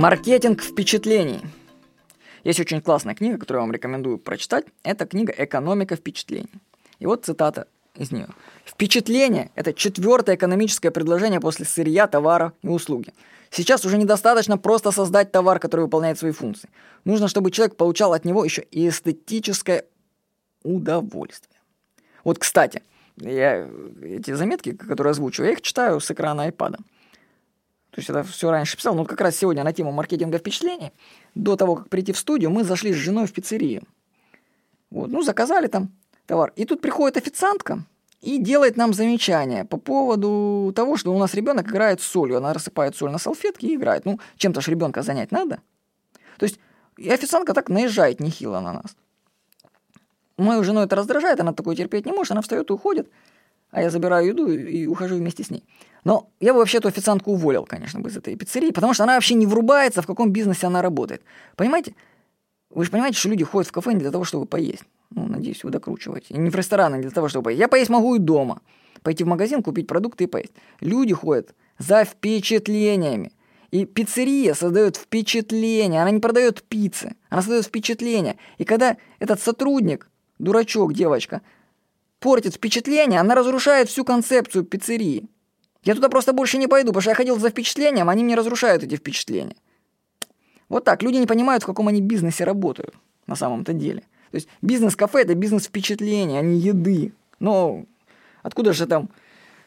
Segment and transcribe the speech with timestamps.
[0.00, 1.42] Маркетинг впечатлений.
[2.42, 4.64] Есть очень классная книга, которую я вам рекомендую прочитать.
[4.82, 6.48] Это книга «Экономика впечатлений».
[7.00, 8.28] И вот цитата из нее.
[8.64, 13.12] Впечатление– это четвертое экономическое предложение после сырья, товара и услуги.
[13.50, 16.70] Сейчас уже недостаточно просто создать товар, который выполняет свои функции.
[17.04, 19.84] Нужно, чтобы человек получал от него еще и эстетическое
[20.62, 21.60] удовольствие.
[22.24, 22.82] Вот, кстати,
[23.18, 23.68] я
[24.02, 26.78] эти заметки, которые озвучиваю, я их читаю с экрана iPad.
[27.90, 30.92] То есть это все раньше писал, но как раз сегодня на тему маркетинга впечатлений.
[31.34, 33.82] До того, как прийти в студию, мы зашли с женой в пиццерию.
[34.90, 35.90] Вот, ну, заказали там
[36.26, 36.52] товар.
[36.56, 37.84] И тут приходит официантка
[38.20, 42.36] и делает нам замечание по поводу того, что у нас ребенок играет с солью.
[42.36, 44.04] Она рассыпает соль на салфетки и играет.
[44.04, 45.60] Ну, чем-то же ребенка занять надо.
[46.38, 46.58] То есть
[46.96, 48.96] и официантка так наезжает нехило на нас.
[50.36, 53.10] Мою жену это раздражает, она такое терпеть не может, она встает и уходит,
[53.70, 55.64] а я забираю еду и ухожу вместе с ней.
[56.04, 59.14] Но я бы вообще эту официантку уволил, конечно, бы из этой пиццерии, потому что она
[59.14, 61.22] вообще не врубается, в каком бизнесе она работает.
[61.56, 61.94] Понимаете?
[62.70, 64.84] Вы же понимаете, что люди ходят в кафе не для того, чтобы поесть.
[65.10, 66.34] Ну, надеюсь, вы докручиваете.
[66.34, 67.60] И не в рестораны не для того, чтобы поесть.
[67.60, 68.62] Я поесть могу и дома.
[69.02, 70.52] Пойти в магазин, купить продукты и поесть.
[70.80, 73.32] Люди ходят за впечатлениями.
[73.70, 76.02] И пиццерия создает впечатление.
[76.02, 77.14] Она не продает пиццы.
[77.28, 78.36] Она создает впечатление.
[78.58, 80.08] И когда этот сотрудник,
[80.38, 81.42] дурачок, девочка,
[82.20, 85.26] портит впечатление, она разрушает всю концепцию пиццерии.
[85.82, 88.82] Я туда просто больше не пойду, потому что я ходил за впечатлением, они мне разрушают
[88.82, 89.56] эти впечатления.
[90.68, 91.02] Вот так.
[91.02, 92.94] Люди не понимают, в каком они бизнесе работают
[93.26, 94.02] на самом-то деле.
[94.30, 97.12] То есть бизнес-кафе– это бизнес впечатления, а не еды.
[97.40, 97.84] Но
[98.42, 99.08] откуда же там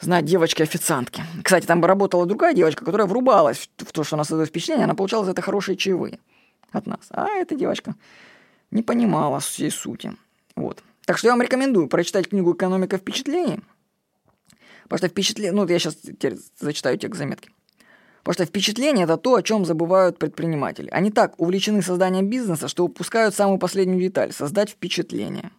[0.00, 1.22] знать девочки-официантки?
[1.42, 5.24] Кстати, там работала другая девочка, которая врубалась в то, что она создает впечатление, она получала
[5.24, 6.18] за это хорошие чаевые
[6.72, 7.00] от нас.
[7.10, 7.94] А эта девочка
[8.70, 10.12] не понимала всей сути.
[10.56, 10.82] Вот.
[11.10, 13.58] Так что я вам рекомендую прочитать книгу «Экономика впечатлений»,
[14.84, 15.50] потому что впечатление...
[15.50, 15.98] Ну, я сейчас
[16.60, 17.50] зачитаю текст заметки.
[18.22, 20.88] Потому что впечатление– это то, о чем забывают предприниматели.
[20.90, 25.50] Они так увлечены созданием бизнеса, что упускают самую последнюю деталь– создать впечатление.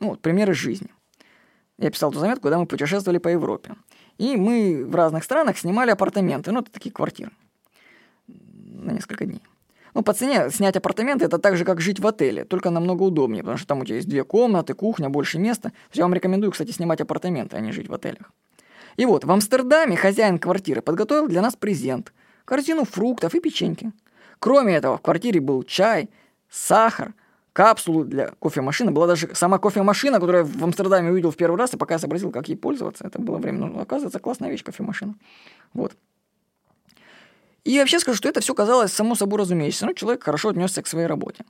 [0.00, 0.88] Ну, вот, примеры жизни.
[1.78, 3.76] Я писал эту заметку, когда мы путешествовали по Европе.
[4.18, 7.30] И мы в разных странах снимали апартаменты, ну, это такие квартиры
[8.26, 9.42] на несколько дней.
[9.96, 13.42] Ну, по цене снять апартаменты это так же, как жить в отеле, только намного удобнее,
[13.42, 15.72] потому что там у тебя есть две комнаты, кухня, больше места.
[15.94, 18.30] Я вам рекомендую, кстати, снимать апартаменты, а не жить в отелях.
[18.98, 22.12] И вот, в Амстердаме хозяин квартиры подготовил для нас презент.
[22.44, 23.90] Корзину фруктов и печеньки.
[24.38, 26.10] Кроме этого, в квартире был чай,
[26.50, 27.14] сахар,
[27.54, 28.90] капсулы для кофемашины.
[28.90, 31.98] Была даже сама кофемашина, которую я в Амстердаме увидел в первый раз, и пока я
[31.98, 33.66] сообразил, как ей пользоваться, это было время.
[33.66, 35.14] Ну, оказывается, классная вещь кофемашина.
[35.72, 35.96] Вот.
[37.66, 39.86] И вообще скажу, что это все казалось само собой разумеющимся.
[39.86, 41.44] Ну, человек хорошо отнесся к своей работе.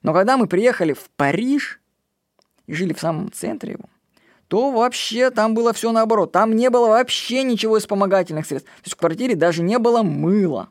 [0.00, 1.80] Но когда мы приехали в Париж
[2.68, 3.86] и жили в самом центре его,
[4.46, 6.30] то вообще там было все наоборот.
[6.30, 8.70] Там не было вообще ничего из вспомогательных средств.
[8.70, 10.68] То есть в квартире даже не было мыла.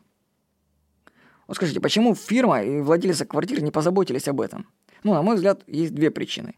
[1.46, 4.66] Вот скажите, почему фирма и владельцы квартиры не позаботились об этом?
[5.02, 6.54] Ну, на мой взгляд, есть две причины.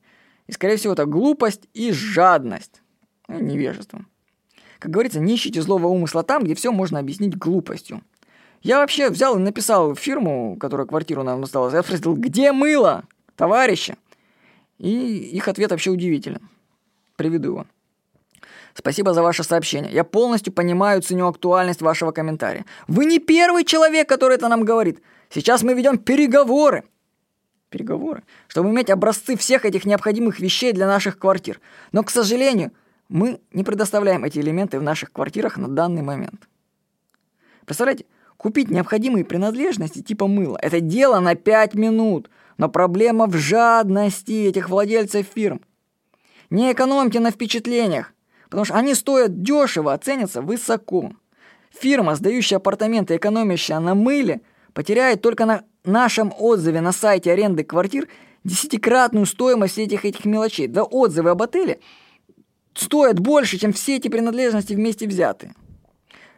[0.46, 2.82] И, скорее всего, это глупость и жадность.
[3.26, 4.06] Ну, невежество.
[4.78, 8.00] Как говорится, не ищите злого умысла там, где все можно объяснить глупостью.
[8.62, 11.74] Я вообще взял и написал фирму, которая квартиру нам осталась.
[11.74, 13.04] Я спросил, где мыло,
[13.36, 13.96] товарищи?
[14.78, 16.48] И их ответ вообще удивителен.
[17.16, 17.66] Приведу его.
[18.74, 19.92] Спасибо за ваше сообщение.
[19.92, 22.64] Я полностью понимаю и ценю актуальность вашего комментария.
[22.86, 25.02] Вы не первый человек, который это нам говорит.
[25.30, 26.84] Сейчас мы ведем переговоры.
[27.70, 28.22] Переговоры?
[28.46, 31.60] Чтобы иметь образцы всех этих необходимых вещей для наших квартир.
[31.90, 32.72] Но, к сожалению,
[33.08, 36.48] мы не предоставляем эти элементы в наших квартирах на данный момент.
[37.66, 38.06] Представляете,
[38.38, 42.30] купить необходимые принадлежности типа мыла– это дело на 5 минут.
[42.56, 45.60] Но проблема в жадности этих владельцев фирм.
[46.50, 48.14] Не экономьте на впечатлениях,
[48.48, 51.12] потому что они стоят дешево, а ценятся высоко.
[51.70, 54.40] Фирма, сдающая апартаменты, экономящая на мыле,
[54.72, 58.08] потеряет только на нашем отзыве на сайте аренды квартир
[58.44, 60.66] десятикратную стоимость этих этих мелочей.
[60.66, 61.80] Да отзывы об отеле
[62.74, 65.54] стоят больше, чем все эти принадлежности вместе взятые.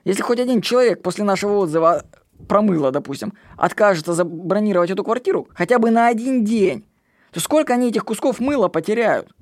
[0.04, 2.04] Если хоть один человек после нашего отзыва
[2.48, 6.84] про мыло, допустим, откажется забронировать эту квартиру хотя бы на один день,
[7.32, 9.34] то сколько они этих кусков мыла потеряют?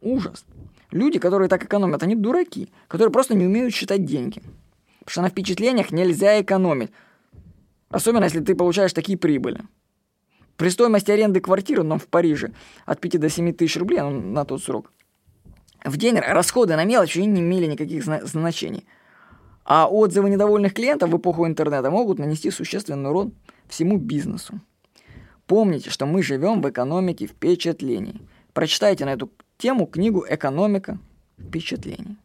[0.00, 0.44] Ужас.
[0.90, 4.40] Люди, которые так экономят, они дураки, которые просто не умеют считать деньги.
[5.00, 6.90] Потому что на впечатлениях нельзя экономить.
[7.90, 9.60] Особенно, если ты получаешь такие прибыли.
[10.56, 12.52] При стоимости аренды квартиры, но в Париже,
[12.86, 14.90] от 5 до 7 тысяч рублей ну, на тот срок,
[15.84, 18.86] в день расходы на мелочи не имели никаких значений.
[19.68, 23.32] А отзывы недовольных клиентов в эпоху интернета могут нанести существенный урон
[23.66, 24.60] всему бизнесу.
[25.48, 28.22] Помните, что мы живем в экономике впечатлений.
[28.52, 29.28] Прочитайте на эту
[29.58, 30.98] тему книгу «Экономика
[31.36, 32.16] впечатлений».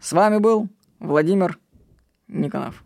[0.00, 0.68] С вами был
[0.98, 1.58] Владимир
[2.28, 2.85] Никонов.